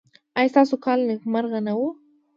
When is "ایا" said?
0.37-0.51